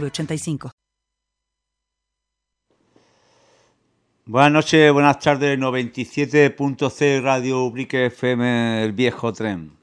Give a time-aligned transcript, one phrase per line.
[0.00, 0.70] 906985.
[4.26, 9.76] Buenas noches, buenas tardes, 97.c Radio Ubrique FM, el viejo tren.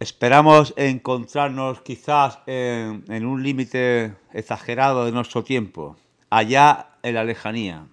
[0.00, 5.96] Esperamos encontrarnos quizás en, un límite exagerado de nuestro tiempo,
[6.30, 7.86] allá en la lejanía.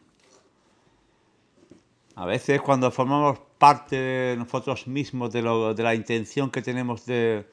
[2.16, 7.46] A veces cuando formamos parte nosotros mismos, de, de la intención que tenemos de,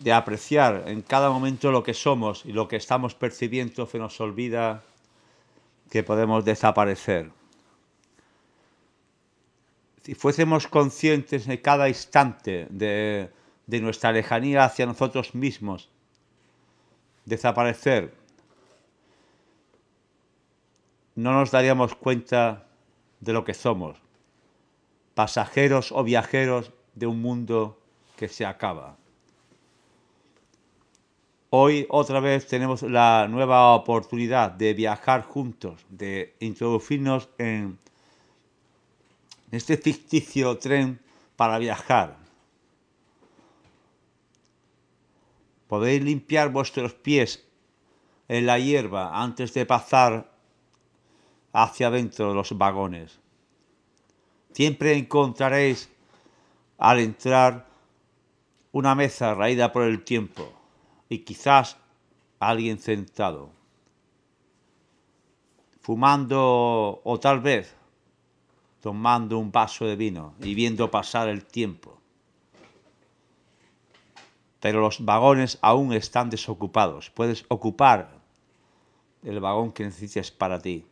[0.00, 4.20] de apreciar en cada momento lo que somos y lo que estamos percibiendo, se nos
[4.20, 4.82] olvida
[5.90, 7.30] que podemos desaparecer.
[10.02, 13.30] Si fuésemos conscientes de cada instante de,
[13.66, 15.90] de nuestra lejanía hacia nosotros mismos,
[17.24, 18.14] desaparecer,
[21.14, 22.68] no nos daríamos cuenta
[23.20, 23.98] de lo que somos,
[25.14, 27.78] pasajeros o viajeros de un mundo
[28.16, 28.96] que se acaba.
[31.50, 37.78] Hoy otra vez tenemos la nueva oportunidad de viajar juntos, de introducirnos en
[39.50, 41.00] este ficticio tren
[41.36, 42.18] para viajar.
[45.68, 47.42] Podéis limpiar vuestros pies
[48.28, 50.30] en la hierba antes de pasar
[51.54, 53.20] hacia adentro de los vagones.
[54.52, 55.88] Siempre encontraréis
[56.76, 57.66] al entrar
[58.70, 60.57] una mesa raída por el tiempo
[61.08, 61.76] y quizás
[62.38, 63.50] alguien sentado,
[65.80, 67.74] fumando o tal vez
[68.80, 71.98] tomando un vaso de vino y viendo pasar el tiempo.
[74.60, 77.10] Pero los vagones aún están desocupados.
[77.10, 78.18] Puedes ocupar
[79.22, 80.84] el vagón que necesites para ti.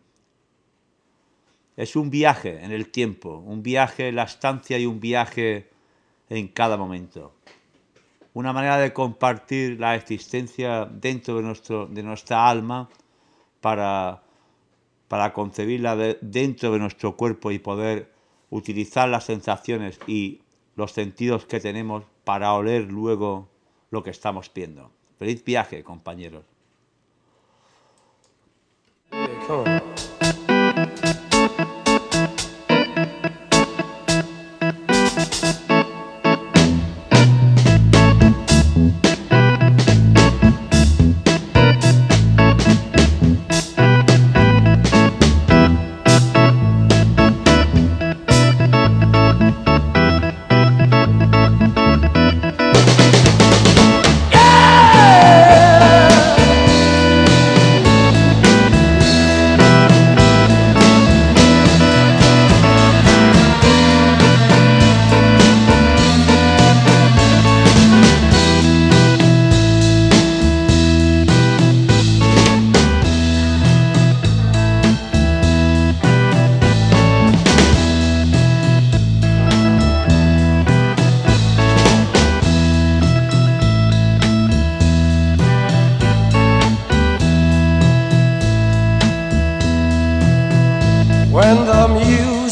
[1.76, 5.68] Es un viaje en el tiempo, un viaje en la estancia y un viaje
[6.30, 7.34] en cada momento.
[8.36, 12.86] Una manera de compartir la existencia dentro de, nuestro, de nuestra alma
[13.62, 14.22] para,
[15.08, 18.12] para concebirla de- dentro de nuestro cuerpo y poder
[18.50, 20.42] utilizar las sensaciones y
[20.74, 23.48] los sentidos que tenemos para oler luego
[23.90, 24.90] lo que estamos viendo.
[25.18, 26.44] Feliz viaje, compañeros.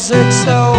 [0.05, 0.74] is it so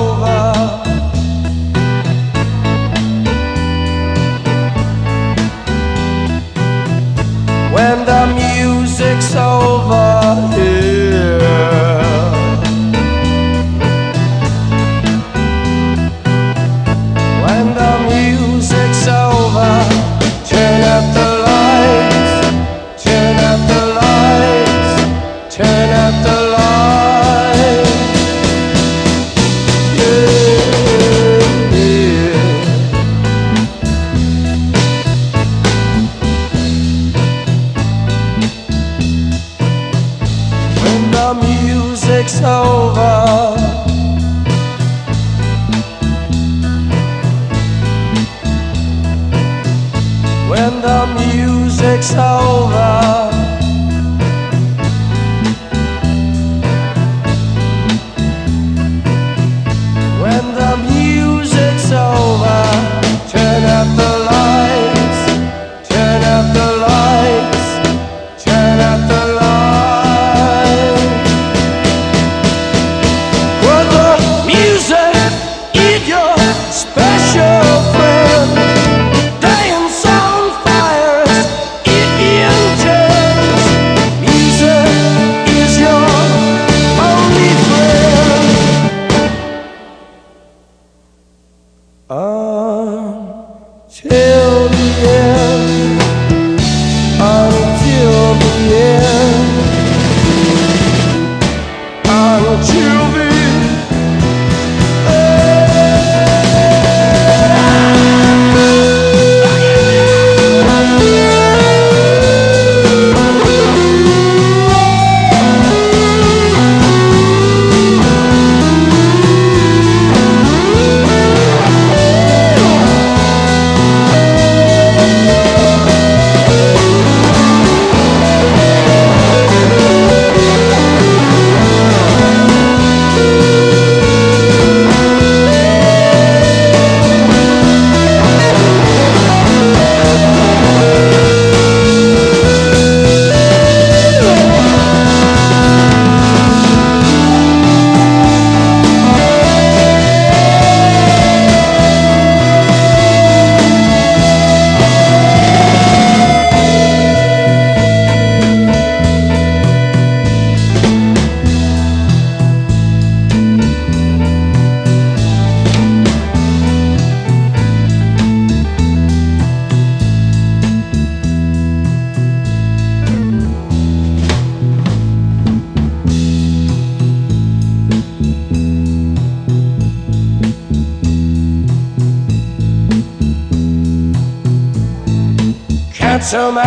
[102.73, 102.94] you.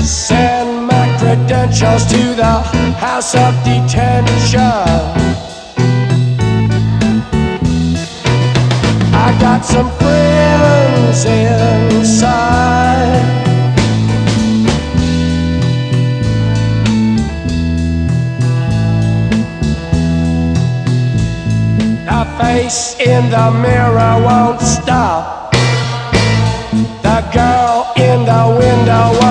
[0.00, 2.62] Send my credentials to the
[2.98, 4.60] house of detention.
[9.12, 9.95] I got some
[22.38, 25.52] face in the mirror won't stop.
[27.02, 29.25] The girl in the window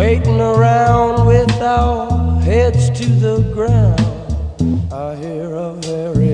[0.00, 4.00] Waiting around with our heads to the ground.
[4.90, 6.29] I hear a very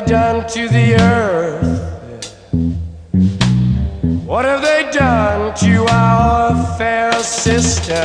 [0.00, 1.80] they done to the earth?
[4.24, 8.02] What have they done to our fair sister?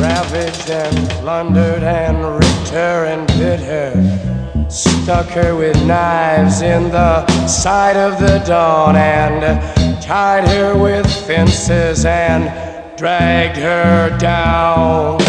[0.00, 4.68] Ravaged and plundered and ripped her and bit her.
[4.68, 12.04] Stuck her with knives in the side of the dawn and tied her with fences
[12.04, 15.20] and dragged her down.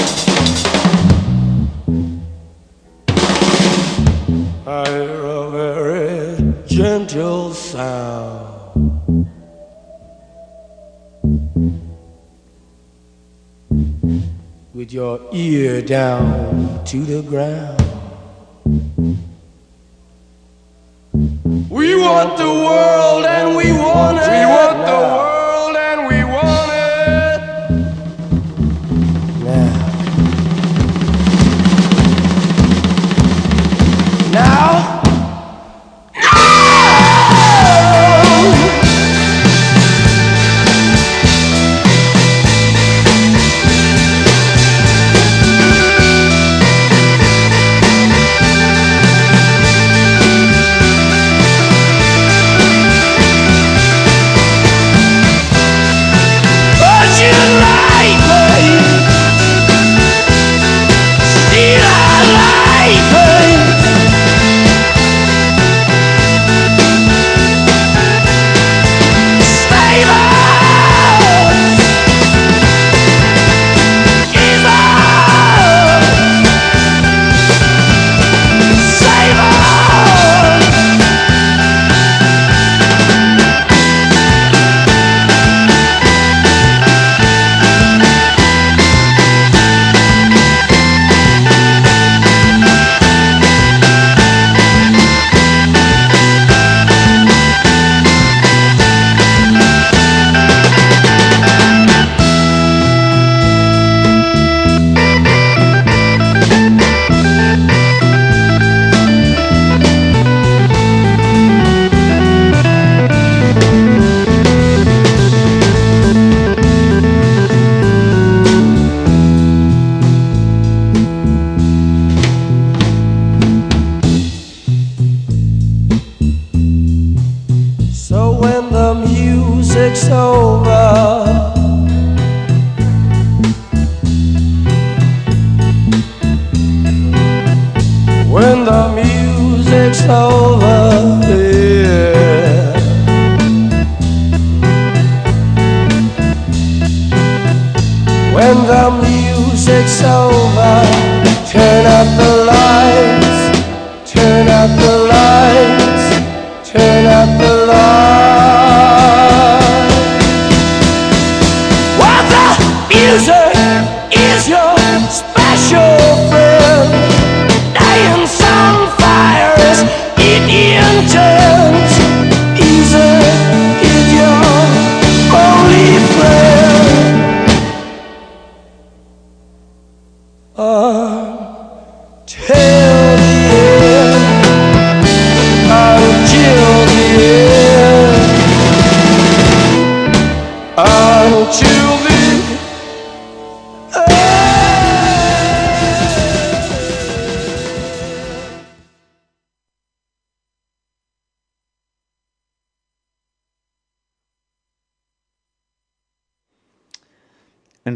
[4.66, 5.27] I
[7.18, 9.26] gentle sound.
[14.74, 17.82] With your ear down to the ground.
[21.72, 24.30] We want the world and we want it.
[24.30, 27.40] We want the world and we want it.
[34.32, 34.32] Now.
[34.32, 34.97] Now.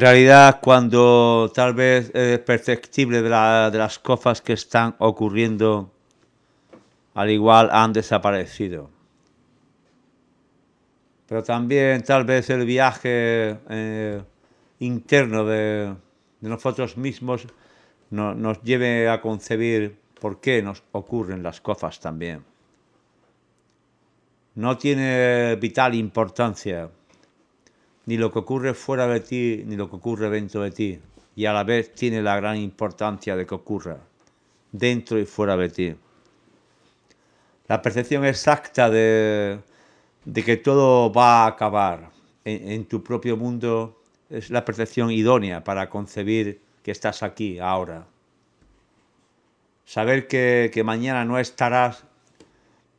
[0.02, 5.92] Realidad, cuando tal vez es perceptible de, la- de las cosas que están ocurriendo,
[7.14, 8.90] al igual han desaparecido.
[11.28, 14.22] Pero también tal vez el viaje eh,
[14.80, 15.96] interno de,
[16.42, 17.48] nosotros mismos
[18.10, 22.44] no- nos lleve a concebir por qué nos ocurren las cosas también.
[24.56, 26.90] No tiene vital importancia
[28.12, 31.00] ni lo que ocurre fuera de ti, ni lo que ocurre dentro de ti.
[31.34, 34.00] Y a la vez tiene la gran importancia de que ocurra
[34.70, 35.96] dentro y fuera de ti.
[37.70, 39.60] La percepción exacta de,
[40.26, 42.10] de que todo va a acabar
[42.44, 48.08] en, tu propio mundo es la percepción idónea para concebir que estás aquí, ahora.
[49.86, 52.04] Saber que, que mañana no estarás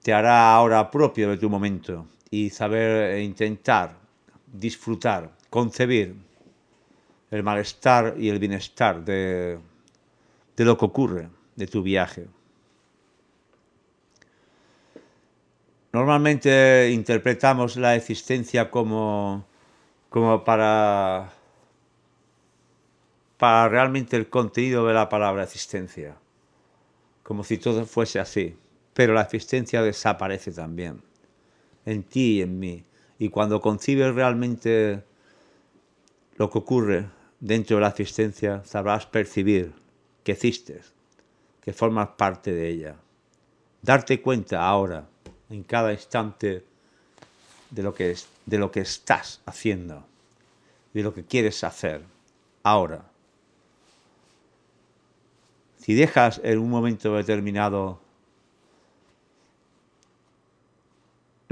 [0.03, 4.02] te hará ahora propio de tu momento y saber e intentar
[4.53, 6.15] disfrutar, concebir
[7.31, 9.59] el malestar y el bienestar de,
[10.57, 12.27] de lo que ocurre, de tu viaje.
[15.93, 19.45] Normalmente interpretamos la existencia como,
[20.09, 21.33] como para,
[23.37, 26.17] para realmente el contenido de la palabra existencia,
[27.23, 28.57] como si todo fuese así,
[28.95, 31.03] pero la existencia desaparece también,
[31.85, 32.85] en ti y en mí.
[33.23, 35.05] Y cuando concibes realmente
[36.39, 39.73] lo que ocurre dentro de la existencia, sabrás percibir
[40.25, 40.93] que existes,
[41.61, 42.97] que formas parte de ella.
[43.81, 45.07] Darte cuenta ahora,
[45.51, 46.65] en cada instante
[47.71, 50.05] de lo que, es, de lo que estás haciendo,
[50.93, 52.03] de lo que quieres hacer
[52.65, 53.05] ahora.
[55.79, 58.01] Si dejas en un momento determinado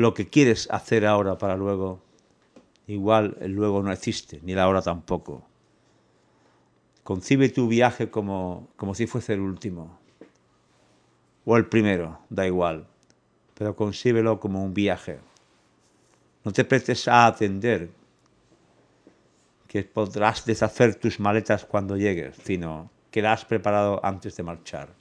[0.01, 2.01] lo que quieres hacer ahora para luego,
[2.87, 5.43] igual el luego no existe, ni la hora tampoco.
[7.05, 9.99] Concibe tu viaje como, como si fuese el último,
[11.45, 12.87] o el primero, da igual,
[13.55, 15.21] pero concíbelo como un viaje.
[16.45, 17.91] No te prestes a atender
[19.69, 25.00] que podrás deshacer tus maletas cuando llegues, sino que la has preparado antes de marchar.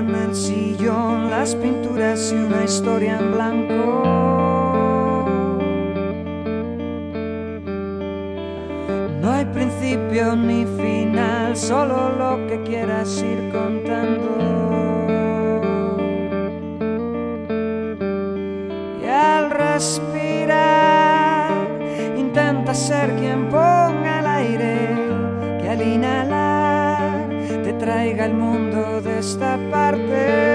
[0.00, 4.02] En el sillón las pinturas y una historia en blanco.
[9.20, 14.28] No hay principio ni final, solo lo que quieras ir contando.
[19.02, 20.88] Y al respirar,
[22.16, 23.99] intenta ser quien ponga
[28.24, 30.49] el mundo de esta parte.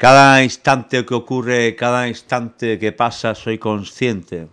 [0.00, 4.48] Cada instante que ocurre, cada instante que pasa, soy consciente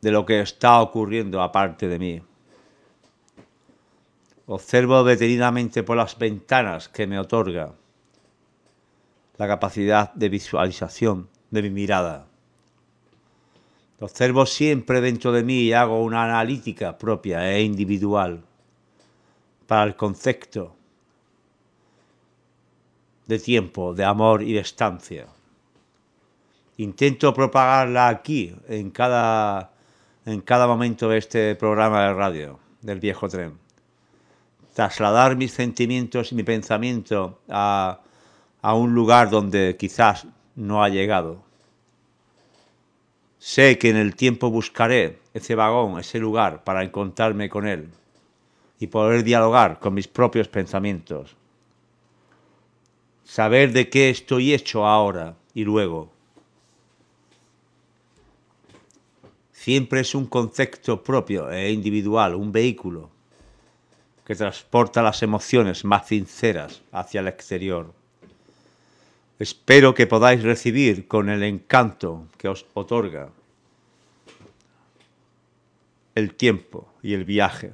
[0.00, 2.22] de lo que está ocurriendo aparte de mí.
[4.46, 7.74] Observo detenidamente por las ventanas que me otorga
[9.36, 12.24] la capacidad de visualización de mi mirada.
[14.00, 18.42] Observo siempre dentro de mí y hago una analítica propia e individual
[19.66, 20.76] para el concepto
[23.26, 25.26] de tiempo, de amor y de estancia.
[26.78, 29.72] Intento propagarla aquí, en cada,
[30.24, 33.58] en cada momento de este programa de radio, del viejo tren.
[34.74, 38.00] Trasladar mis sentimientos y mi pensamiento a,
[38.62, 41.42] a un lugar donde quizás no ha llegado.
[43.38, 47.90] Sé que en el tiempo buscaré ese vagón, ese lugar, para encontrarme con él
[48.78, 51.36] y poder dialogar con mis propios pensamientos.
[53.32, 56.12] Saber de qué estoy hecho ahora y luego.
[59.52, 63.08] Siempre es un concepto propio e individual, un vehículo
[64.26, 67.94] que transporta las emociones más sinceras hacia el exterior.
[69.38, 73.30] Espero que podáis recibir con el encanto que os otorga
[76.14, 77.72] el tiempo y el viaje.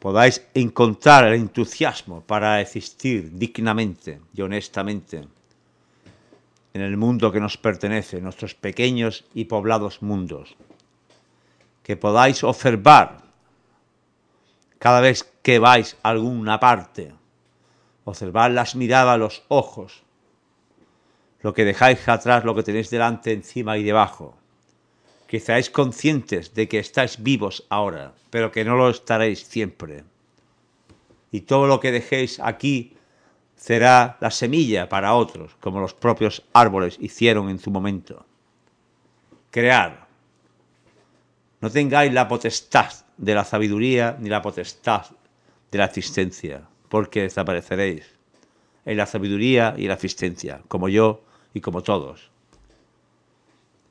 [0.00, 5.28] Podáis encontrar el entusiasmo para existir dignamente y honestamente
[6.72, 10.56] en el mundo que nos pertenece, nuestros pequeños y poblados mundos.
[11.82, 13.22] Que podáis observar
[14.78, 17.12] cada vez que vais a alguna parte,
[18.04, 20.02] observar las miradas, los ojos,
[21.42, 24.39] lo que dejáis atrás, lo que tenéis delante, encima y debajo.
[25.30, 30.02] Que seáis conscientes de que estáis vivos ahora, pero que no lo estaréis siempre.
[31.30, 32.96] Y todo lo que dejéis aquí
[33.54, 38.26] será la semilla para otros, como los propios árboles hicieron en su momento.
[39.52, 40.08] Crear.
[41.60, 45.06] No tengáis la potestad de la sabiduría ni la potestad
[45.70, 48.18] de la existencia, porque desapareceréis
[48.84, 51.22] en la sabiduría y la existencia, como yo
[51.54, 52.29] y como todos.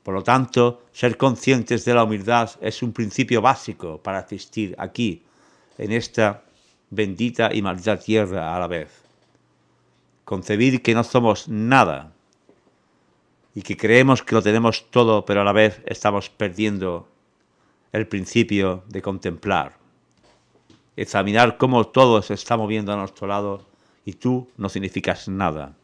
[0.02, 5.22] Por lo tanto, ser conscientes de la humildad es un principio básico para existir aquí,
[5.78, 6.42] en esta
[6.90, 9.00] bendita y maldita tierra a la vez
[10.30, 12.12] concebir que no somos nada
[13.52, 17.08] y que creemos que lo tenemos todo, pero a la vez estamos perdiendo
[17.90, 19.76] el principio de contemplar.
[20.94, 23.66] Examinar cómo todo se está moviendo a nuestro lado
[24.04, 25.74] y tú no significas nada.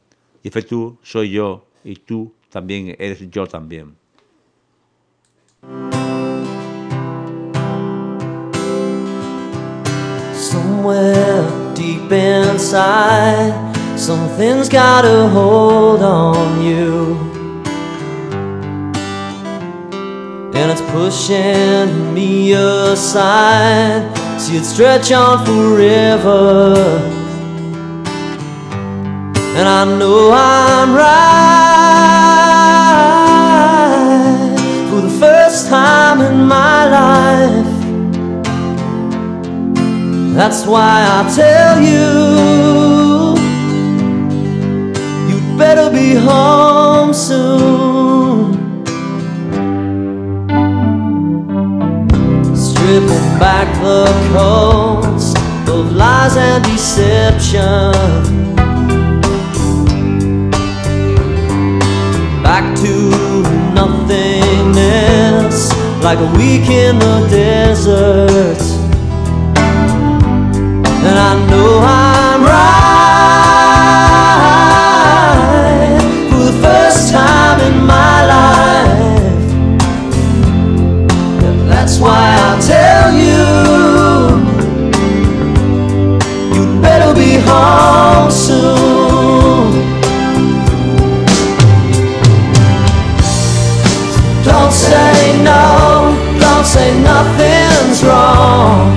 [0.45, 3.97] Y ese tú soy yo y tú también eres yo también.
[10.35, 13.67] Somewhere deep inside
[13.97, 17.17] Something's got a hold on you.
[20.55, 24.05] And it's pushing me aside.
[24.39, 26.77] See it stretch on forever.
[29.57, 32.76] And I know I'm right
[35.69, 37.67] time in my life.
[40.37, 42.07] That's why I tell you
[45.29, 48.53] you'd better be home soon.
[52.55, 55.35] Stripping back the coats
[55.69, 57.93] of lies and deception.
[62.43, 62.96] Back to
[66.07, 68.63] like a week in the desert.
[71.05, 72.96] And I know I'm right.
[96.77, 98.96] Say nothing's wrong.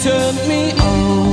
[0.00, 1.25] Turned me on.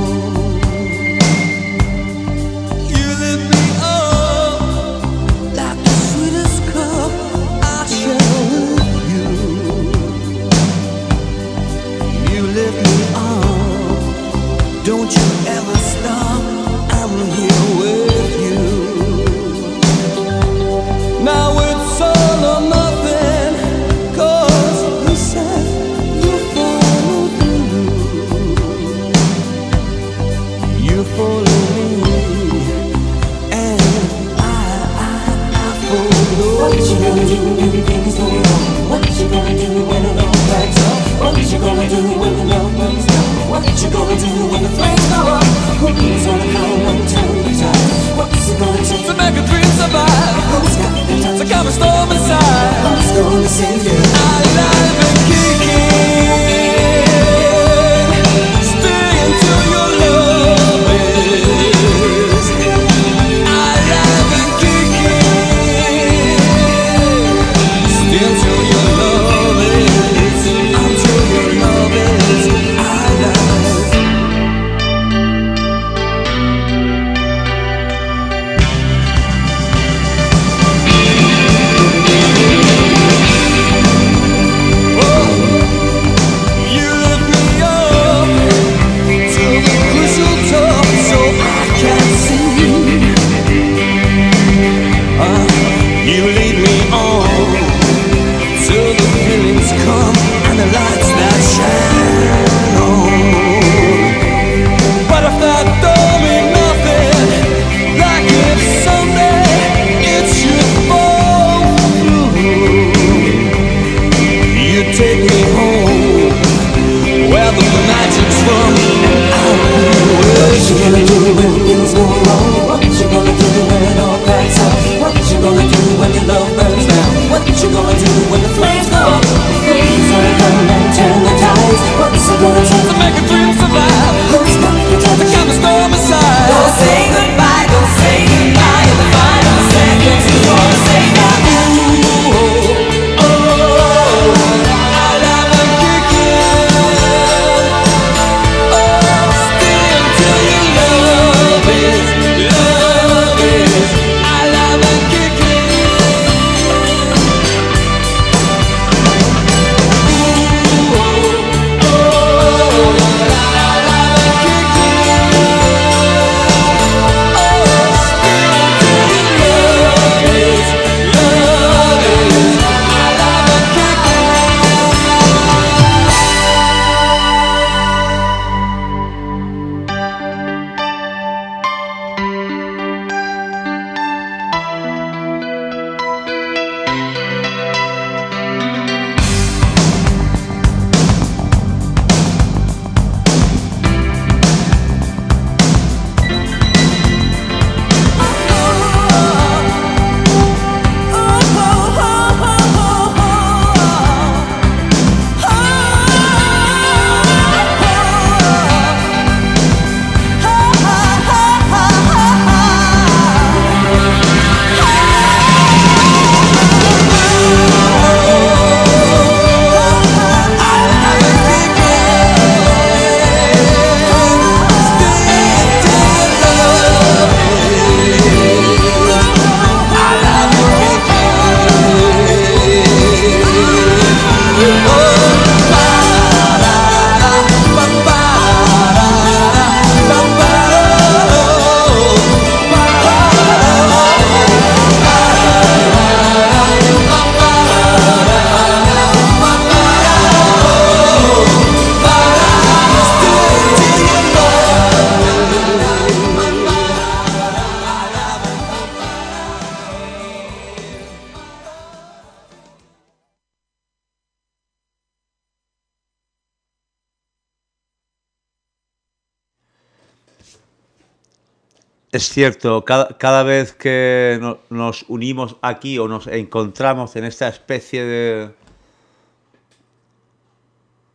[272.14, 277.48] Es cierto, cada, cada vez que no- nos unimos aquí o nos encontramos en esta
[277.48, 278.54] especie de,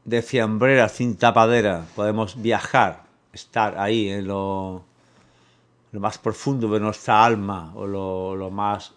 [0.04, 4.84] de fiambrera sin tapadera, podemos viajar, estar ahí en lo,
[5.94, 8.94] lo más profundo de nuestra alma o lo, lo más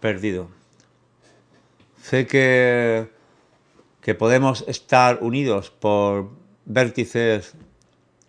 [0.00, 0.48] perdido.
[2.02, 3.08] Sé que,
[4.00, 6.28] que podemos estar unidos por
[6.64, 7.54] vértices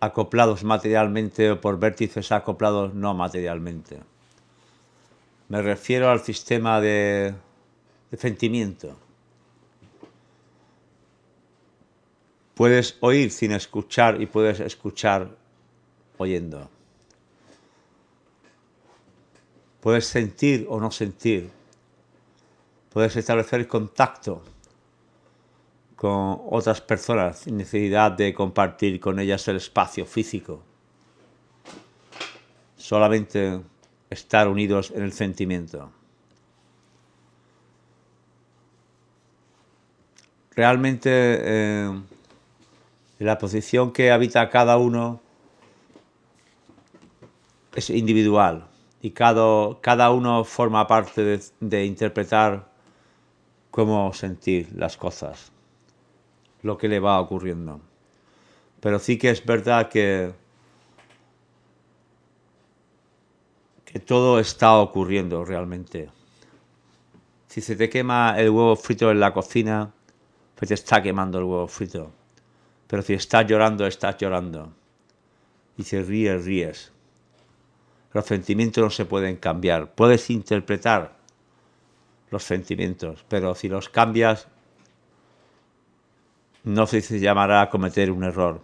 [0.02, 4.02] acoplados materialmente o por vértices acoplados no materialmente.
[5.46, 7.32] Me refiero al sistema de,
[8.18, 8.98] sentimiento.
[12.54, 15.30] Puedes oír sin escuchar y puedes escuchar
[16.18, 16.68] oyendo.
[19.80, 21.48] Puedes sentir o no sentir.
[22.90, 24.42] Puedes establecer contacto
[26.02, 30.60] con otras personas sin necesidad de compartir con ellas el espacio físico.
[32.76, 33.60] Solamente
[34.10, 35.92] estar unidos en el sentimiento.
[40.56, 42.02] Realmente eh,
[43.20, 45.20] la posición que habita cada uno
[47.76, 48.66] es individual
[49.02, 52.68] y cada, cada uno forma parte de interpretar
[53.70, 55.51] cómo sentir las cosas
[56.62, 57.80] lo que le va ocurriendo.
[58.80, 60.32] Pero sí que es verdad que,
[63.84, 66.10] que todo está ocurriendo realmente.
[67.46, 69.92] Si se te quema el huevo frito en la cocina,
[70.54, 72.12] pues te está quemando el huevo frito.
[72.86, 74.72] Pero si estás llorando, estás llorando.
[75.76, 76.92] Y si ríes, ríes.
[78.12, 79.94] Los sentimientos no se pueden cambiar.
[79.94, 81.16] Puedes interpretar
[82.30, 84.48] los sentimientos, pero si los cambias,
[86.64, 88.60] no se llamará cometer un error,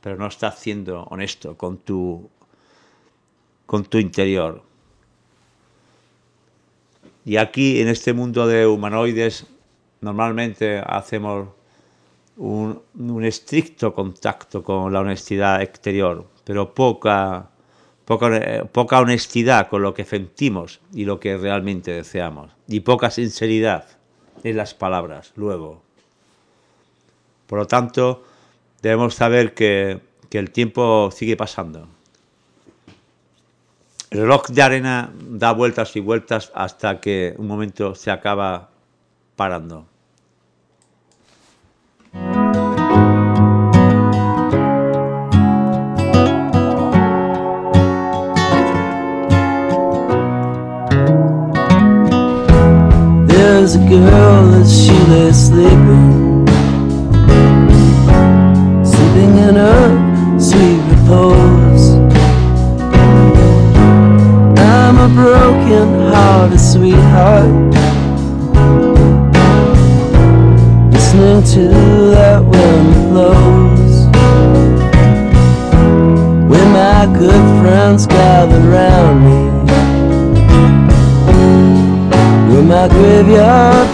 [0.00, 2.28] pero no estás siendo honesto con tu,
[3.66, 4.62] con tu interior.
[7.24, 9.46] Y aquí, en este mundo de humanoides,
[10.00, 11.48] normalmente hacemos
[12.36, 17.50] un, un estricto contacto con la honestidad exterior, pero poca,
[18.04, 23.86] poca, poca honestidad con lo que sentimos y lo que realmente deseamos, y poca sinceridad
[24.44, 25.85] en las palabras luego.
[27.46, 28.24] Por lo tanto,
[28.82, 31.88] debemos saber que, que el tiempo sigue pasando.
[34.10, 38.70] El reloj de arena da vueltas y vueltas hasta que un momento se acaba
[39.34, 39.86] parando.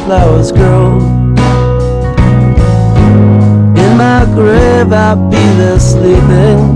[0.05, 0.99] Flowers grow.
[3.83, 6.72] In my grave, I'll be there sleeping,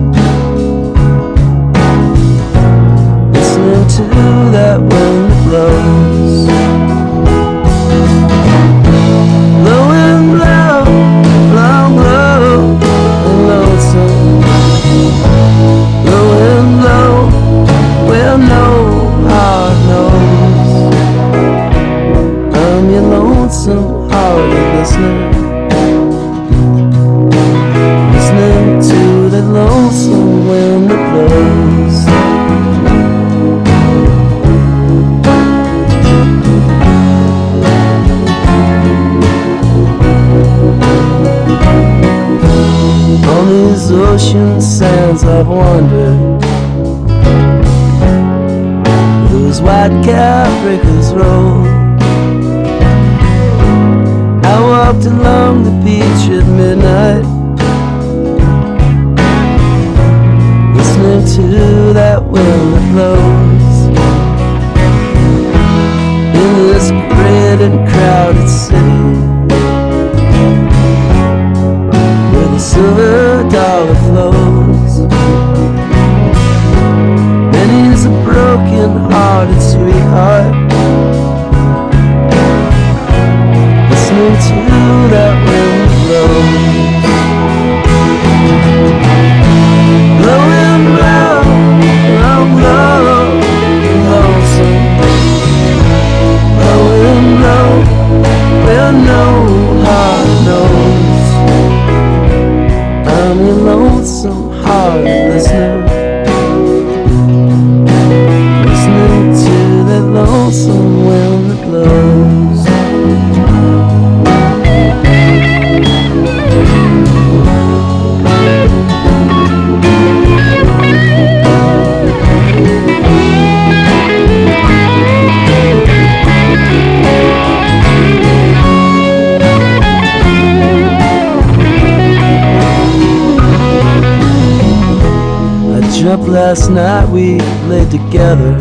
[136.57, 137.39] last night, we
[137.69, 138.55] lay together.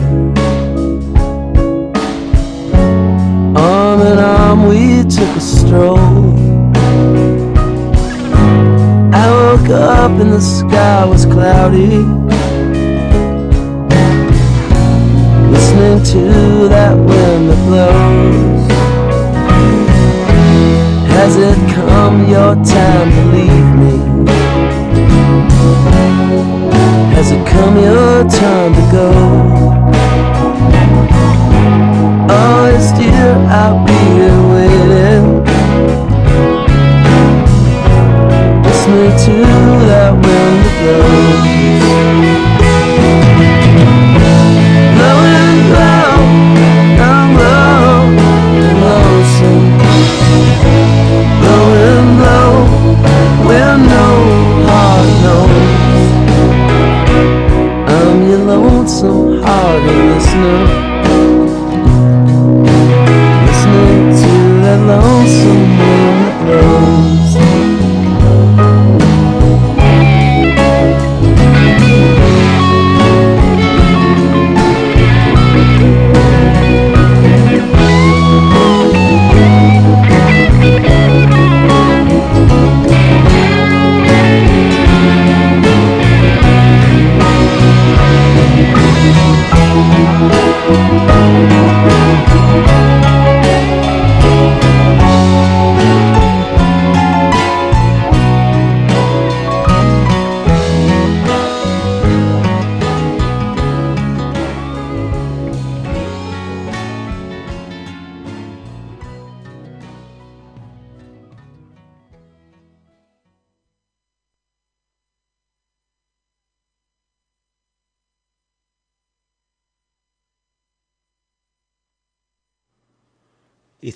[3.55, 6.33] Arm in arm, we took a stroll.
[9.13, 12.03] I woke up and the sky was cloudy.
[15.51, 18.65] Listening to that wind that blows.
[21.15, 23.64] Has it come your time to leave
[27.65, 29.09] Has your time to go?
[32.29, 35.25] Oh, yes, dear, I'll be here waiting.
[38.61, 39.33] Listening to
[39.87, 42.34] that wind that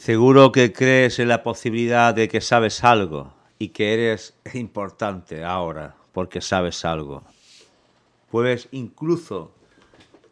[0.10, 5.98] seguro que crees en la posibilidad de que sabes algo y que eres importante ahora
[6.14, 7.22] porque sabes algo.
[8.32, 9.52] Puedes incluso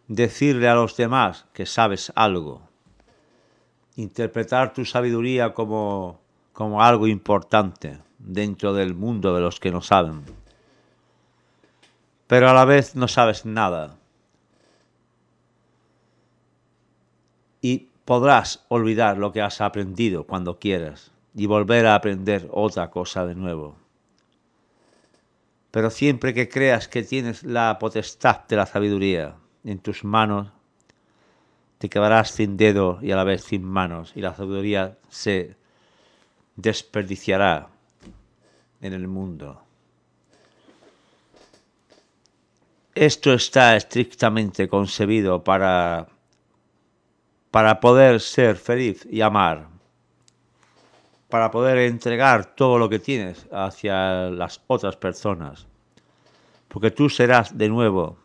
[0.08, 2.64] decirle a los demás que sabes algo.
[3.98, 6.22] Interpretar tu sabiduría como,
[6.54, 10.24] como algo importante dentro del mundo de los que no saben.
[12.26, 13.96] Pero a la vez no sabes nada.
[17.62, 23.26] Y podrás olvidar lo que has aprendido cuando quieras y volver a aprender otra cosa
[23.26, 23.76] de nuevo.
[25.72, 29.36] Pero siempre que creas que tienes la potestad de la sabiduría
[29.66, 30.48] en tus manos,
[31.80, 35.58] te quedarás sin dedo y a la vez sin manos y la sabiduría se
[36.56, 37.68] desperdiciará
[38.80, 39.62] en el mundo.
[42.96, 46.08] Esto está estrictamente concebido para
[47.52, 49.68] para poder ser feliz y amar,
[51.30, 55.68] para poder entregar todo lo que tienes hacia las otras personas,
[56.68, 58.18] porque tú serás de nuevo,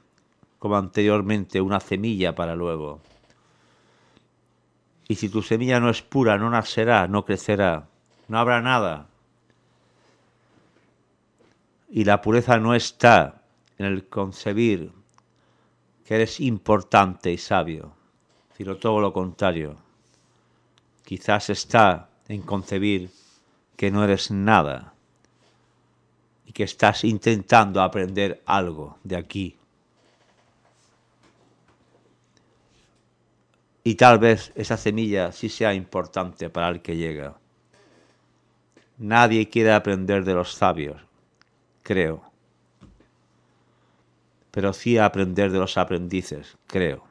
[0.59, 3.01] como anteriormente, una semilla para luego.
[5.09, 7.89] Y si tu semilla no es pura, no nacerá, no crecerá,
[8.29, 9.09] no habrá nada.
[11.91, 13.43] Y la pureza no está
[13.79, 14.93] en el concebir
[16.05, 18.02] que eres importante y sabio
[18.63, 19.77] sino todo lo contrario.
[21.05, 23.11] Quizás está en concebir
[23.77, 24.95] que no eres nada
[26.47, 29.57] y que estás intentando aprender algo de aquí.
[33.83, 37.35] Y tal vez esa semilla sí sea importante para el que llega.
[38.97, 41.03] Nadie quiere aprender de los sabios,
[41.83, 42.23] creo.
[44.53, 47.11] Pero sí aprender de los aprendices, creo.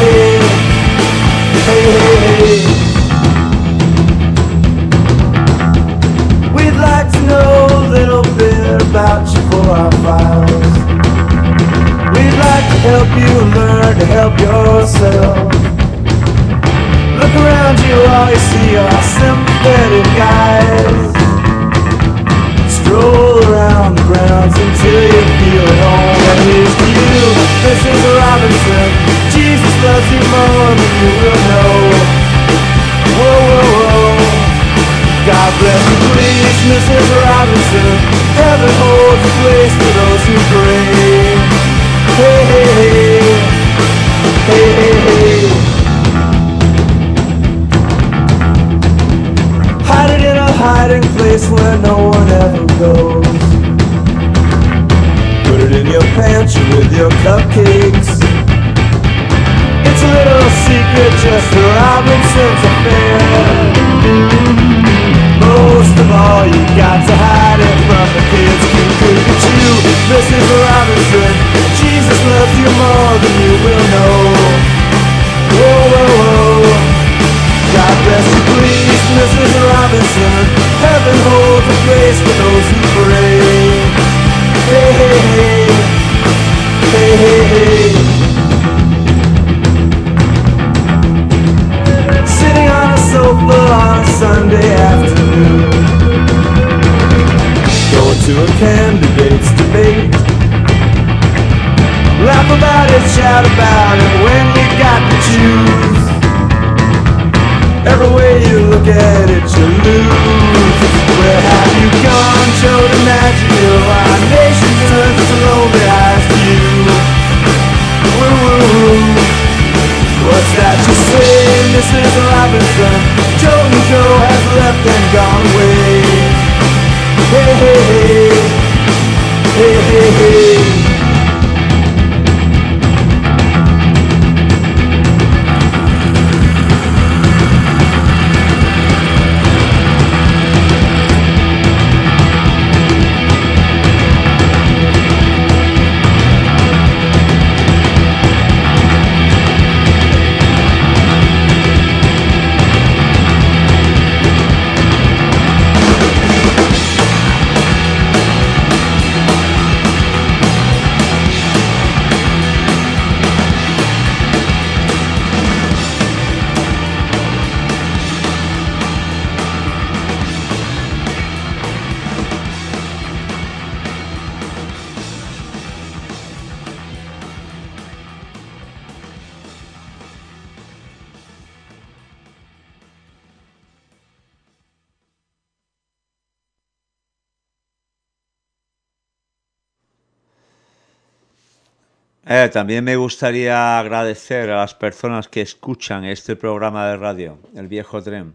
[192.51, 198.01] también me gustaría agradecer a las personas que escuchan este programa de radio, El Viejo
[198.01, 198.33] Tren.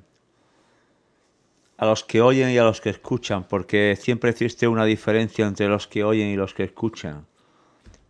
[1.79, 5.69] A los que oyen y a los que escuchan, porque siempre existe una diferencia entre
[5.69, 7.27] los que oyen y los que escuchan.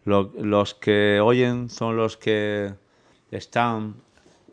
[0.04, 2.72] Lo- los que oyen son los que
[3.30, 3.96] están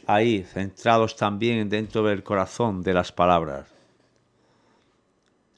[0.08, 3.68] ahí, centrados también dentro del corazón de las palabras.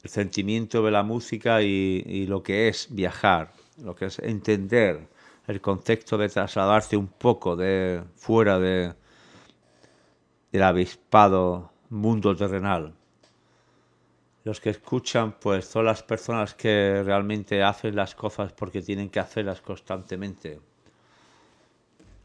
[0.03, 5.14] El sentimiento de la música y lo que es viajar, lo que es entender
[5.47, 8.93] el contexto de trasladarse un poco de fuera de,
[10.51, 12.93] del avispado mundo terrenal.
[14.43, 19.19] Los que escuchan, pues son las personas que realmente hacen las cosas porque tienen que
[19.19, 20.59] hacerlas constantemente.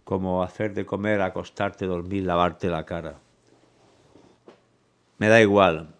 [0.04, 3.18] Como hacer de comer, acostarte, dormir, lavarte la cara.
[5.18, 5.94] Me da igual.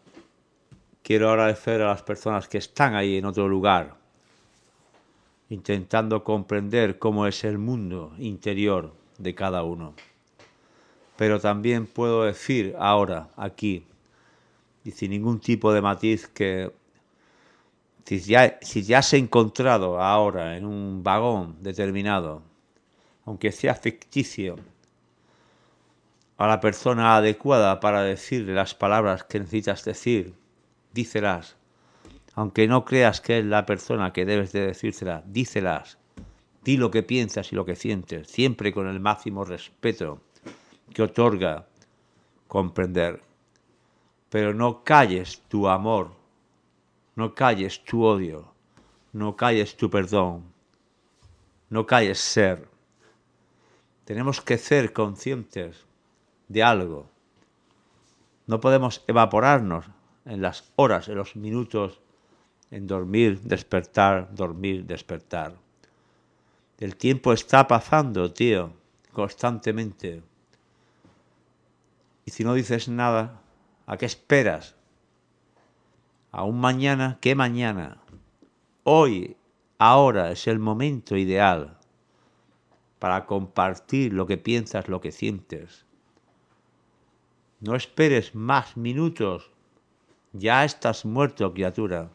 [1.03, 4.00] Quiero agradecer a las personas que están ahí en otro lugar,
[5.51, 9.95] intentando comprender cómo es el mundo interior de cada uno.
[11.17, 13.85] Pero también puedo decir ahora, aquí,
[14.85, 16.73] y sin ningún tipo de matiz, que
[18.07, 22.43] si ya, si ya has encontrado ahora en un vagón determinado,
[23.27, 24.57] aunque sea ficticio,
[26.39, 30.35] a la persona adecuada para decirle las palabras que necesitas decir,
[30.95, 31.60] dícelas.
[32.35, 35.99] Aunque no creas que es la persona que debes de decírselas, dícelas.
[36.63, 40.21] Di lo que piensas y lo que sientes, siempre con el máximo respeto
[40.93, 41.67] que otorga
[42.47, 43.23] comprender.
[44.29, 46.13] Pero no calles tu amor,
[47.17, 48.53] no calles tu odio,
[49.13, 50.45] no calles tu perdón,
[51.69, 52.69] no calles ser.
[54.05, 55.87] Tenemos que ser conscientes
[56.49, 57.09] de algo.
[58.47, 59.87] No podemos evaporarnos
[60.25, 62.01] en las horas, en los minutos,
[62.71, 65.57] en dormir, despertar, dormir, despertar.
[66.79, 68.73] El tiempo está pasando, tío,
[69.13, 70.23] constantemente.
[72.25, 73.43] Y si no dices nada,
[73.87, 74.77] ¿a qué esperas?
[76.31, 77.99] Aún mañana, ¿qué mañana?
[78.85, 79.37] Hoy,
[79.79, 81.77] ahora es el momento ideal
[83.01, 85.87] para compartir lo que piensas, lo que sientes.
[87.59, 89.51] No esperes más minutos.
[90.33, 92.11] Ya estás muerto, criatura.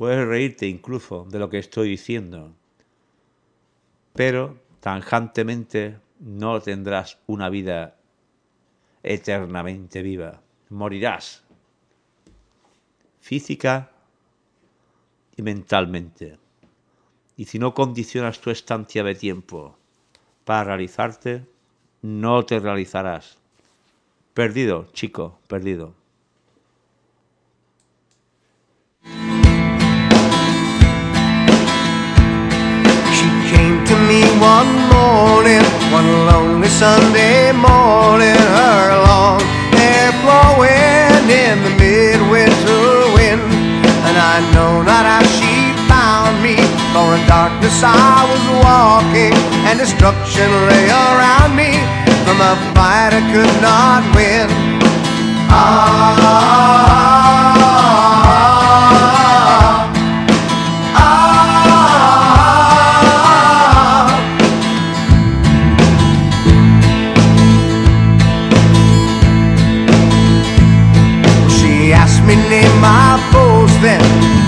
[0.00, 2.54] Puedes reírte incluso de lo que estoy diciendo,
[4.14, 7.98] pero tanjantemente no tendrás una vida
[9.02, 10.40] eternamente viva.
[10.70, 11.44] Morirás
[13.20, 13.90] física
[15.36, 16.38] y mentalmente.
[17.36, 19.76] Y si no condicionas tu estancia de tiempo
[20.46, 21.44] para realizarte,
[22.00, 23.36] no te realizarás.
[24.32, 25.99] Perdido, chico, perdido.
[34.40, 35.60] One morning,
[35.92, 39.40] one lonely Sunday morning, her long
[39.76, 43.44] hair blowing in the midwinter wind.
[44.08, 46.56] And I know not how she found me,
[46.96, 49.36] for in darkness I was walking,
[49.68, 51.76] and destruction lay around me
[52.24, 54.48] from a fight I could not win.
[55.52, 57.49] Ah,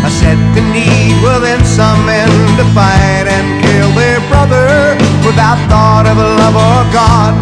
[0.03, 2.27] I said the need within some men
[2.59, 7.39] to fight and kill their brother Without thought of love or God?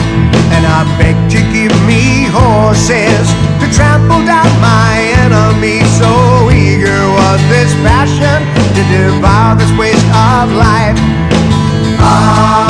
[0.53, 3.25] And I begged to give me horses
[3.65, 4.93] To trample down my
[5.25, 5.81] enemy.
[5.97, 8.45] So eager was this passion
[8.77, 11.01] To devour this waste of life.
[11.97, 12.70] Ah,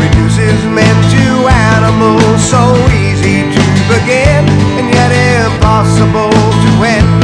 [0.00, 2.38] reduces men to animals.
[2.44, 2.60] So
[2.92, 4.42] easy to begin
[4.78, 7.22] and yet impossible to end.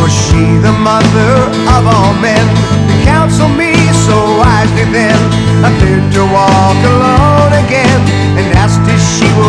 [0.00, 1.32] Was she the mother
[1.74, 2.46] of all men?
[2.88, 3.74] To counsel me
[4.06, 5.18] so wisely then,
[5.66, 8.00] I feared to walk alone again
[8.38, 9.47] and asked if she would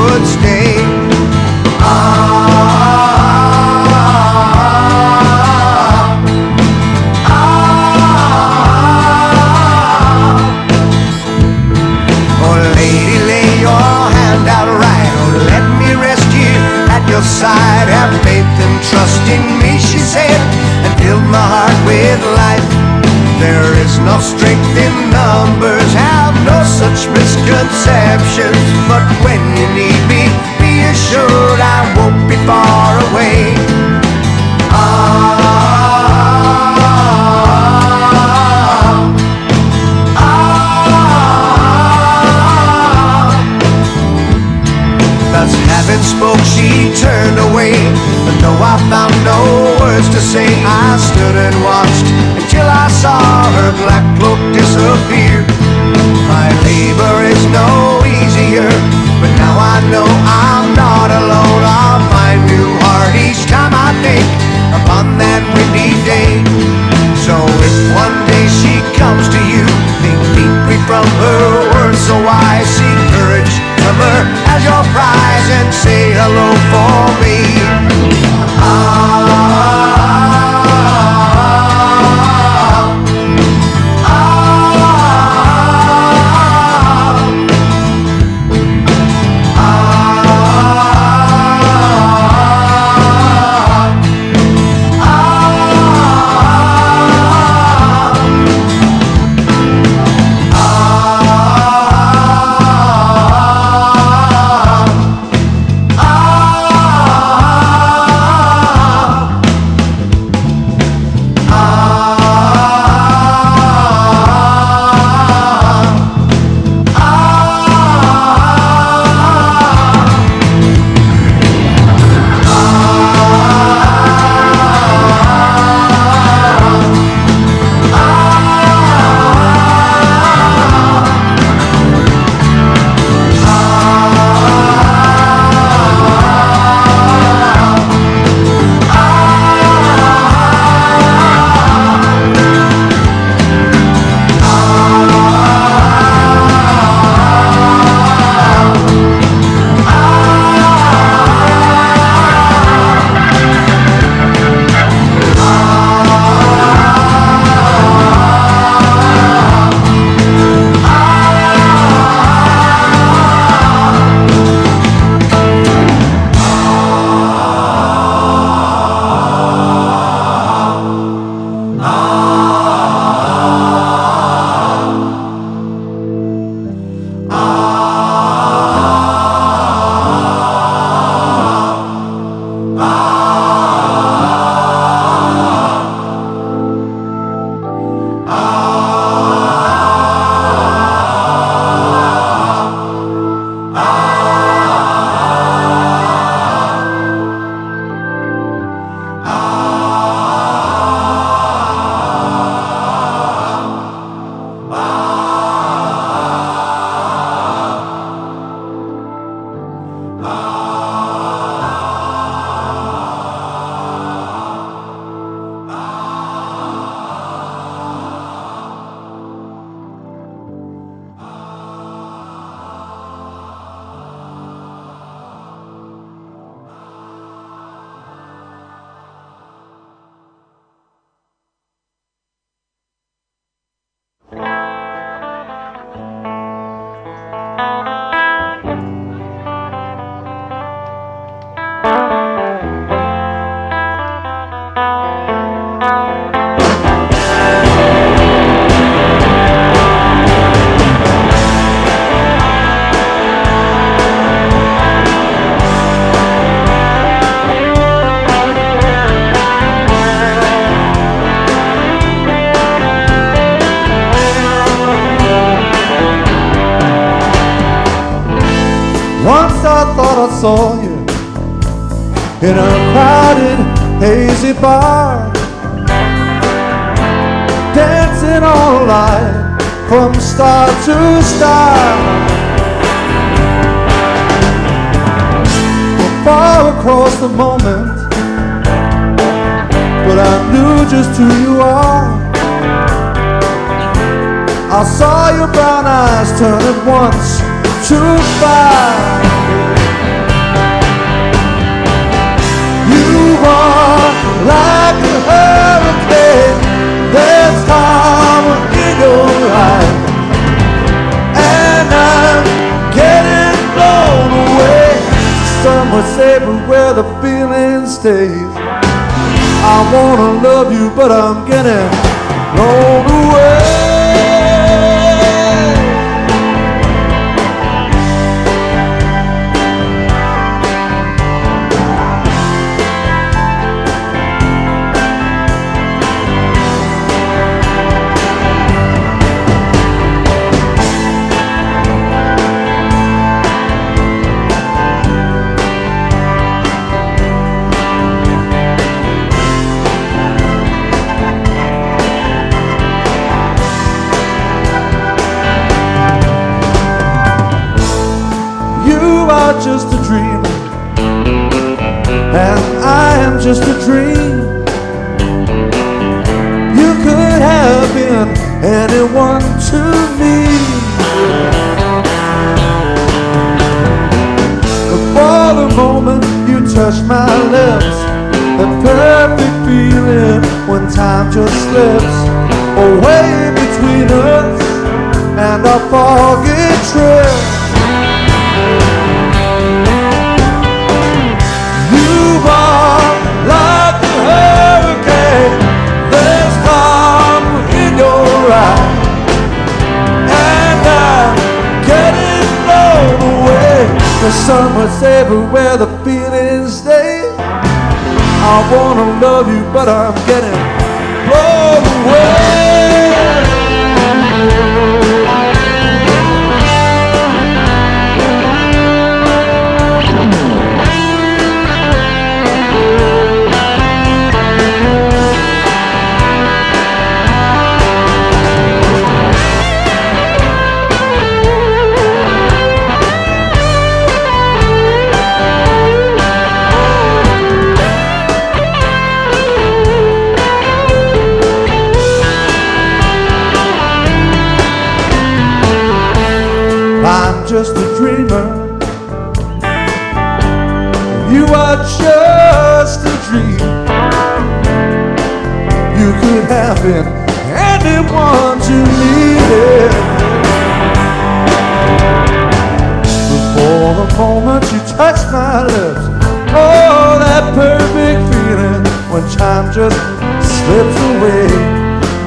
[465.00, 466.12] touch my lips.
[466.52, 469.96] Oh, that perfect feeling when time just
[470.44, 471.48] slips away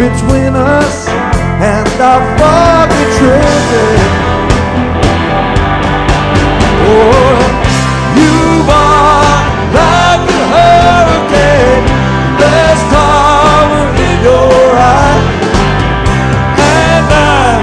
[0.01, 1.05] between us
[1.61, 4.01] and our foggy traces.
[6.81, 7.45] Oh,
[8.17, 9.37] you are
[9.77, 11.85] like a hurricane,
[12.41, 15.29] there's power in your eyes,
[16.57, 17.61] and I'm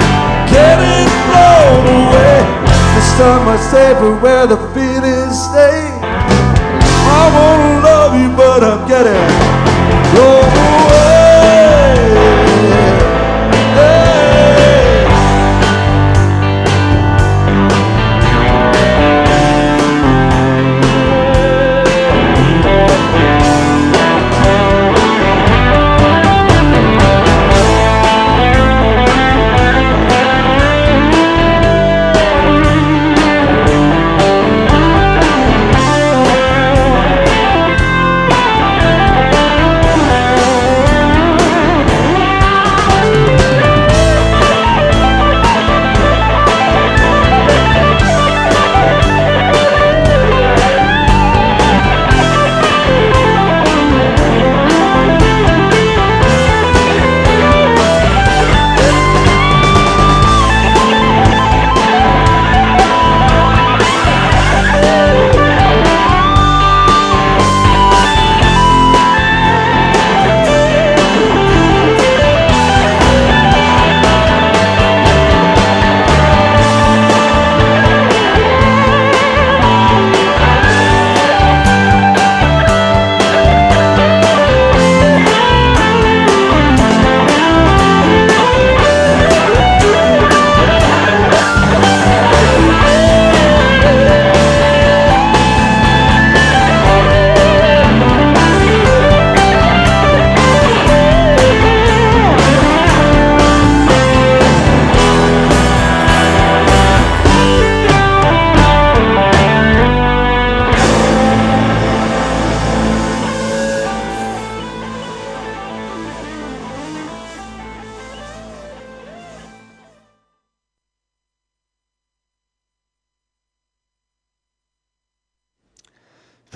[0.54, 2.46] getting blown away.
[2.94, 4.46] The so much everywhere.
[4.46, 4.99] the feeling
[5.34, 6.00] stay.
[6.02, 9.49] I wanna love you, but I'm getting.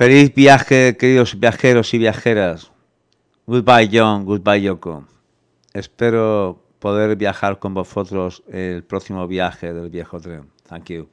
[0.04, 2.74] Feliz viaje, queridos viajeros y viajeras.
[3.48, 4.26] Goodbye, John.
[4.26, 5.06] Goodbye, Yoko.
[5.74, 10.50] Espero poder viajar con vosotros el próximo viaje del viejo tren.
[10.68, 11.13] Thank you.